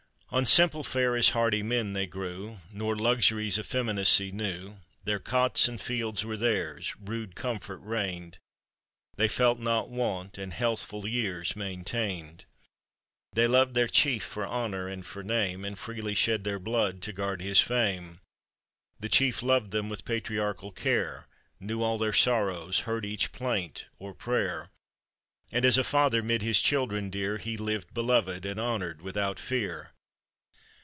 On 0.33 0.45
simple 0.45 0.81
fare 0.85 1.17
as 1.17 1.31
hardy 1.35 1.61
men 1.61 1.91
they 1.91 2.05
grew, 2.05 2.59
Nor 2.71 2.95
luxury's 2.95 3.59
effeminacy 3.59 4.31
knew; 4.31 4.77
Their 5.03 5.19
cots 5.19 5.67
and 5.67 5.79
fields 5.81 6.23
were 6.23 6.37
theirs, 6.37 6.95
rude 6.97 7.35
comfort 7.35 7.79
reigned, 7.79 8.37
They 9.17 9.27
felt 9.27 9.59
not 9.59 9.89
want, 9.89 10.37
and 10.37 10.53
healthful 10.53 11.05
years 11.05 11.57
maintained. 11.57 12.45
They 13.33 13.45
loved 13.45 13.73
their 13.73 13.89
chief 13.89 14.23
for 14.23 14.45
honor 14.45 14.87
and 14.87 15.05
for 15.05 15.21
name, 15.21 15.65
And 15.65 15.77
freely 15.77 16.15
shed 16.15 16.45
their 16.45 16.59
blood 16.59 17.01
to 17.01 17.11
guard 17.11 17.41
his 17.41 17.59
fame. 17.59 18.21
The 19.01 19.09
chief 19.09 19.43
loved 19.43 19.71
them 19.71 19.89
with 19.89 20.05
patriarchal 20.05 20.71
care, 20.71 21.27
Knew 21.59 21.83
all 21.83 21.97
their 21.97 22.13
sorrows, 22.13 22.79
heard 22.79 23.03
each 23.03 23.33
plaint 23.33 23.87
or 23.99 24.13
prayer, 24.13 24.69
And, 25.51 25.65
as 25.65 25.77
a 25.77 25.83
father 25.83 26.23
'mid 26.23 26.41
his 26.41 26.61
children 26.61 27.09
dear, 27.09 27.37
He 27.37 27.57
lived 27.57 27.93
beloved, 27.93 28.45
and 28.45 28.61
honored 28.61 29.01
without 29.01 29.37
fear. 29.37 29.91